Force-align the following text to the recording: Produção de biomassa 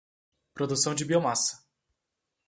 Produção 0.55 0.95
de 0.95 1.05
biomassa 1.05 1.63